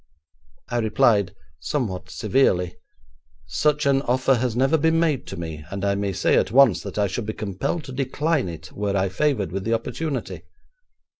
I 0.69 0.79
replied 0.79 1.35
somewhat 1.59 2.09
severely: 2.09 2.75
'Such 3.45 3.85
an 3.85 4.01
offer 4.01 4.33
has 4.33 4.55
never 4.55 4.75
been 4.75 4.99
made 4.99 5.27
to 5.27 5.37
me, 5.37 5.63
and 5.69 5.85
I 5.85 5.93
may 5.93 6.11
say 6.11 6.37
at 6.37 6.49
once 6.51 6.81
that 6.81 6.97
I 6.97 7.05
should 7.05 7.27
be 7.27 7.33
compelled 7.33 7.83
to 7.83 7.91
decline 7.91 8.49
it 8.49 8.71
were 8.71 8.97
I 8.97 9.09
favoured 9.09 9.51
with 9.51 9.63
the 9.63 9.75
opportunity. 9.75 10.41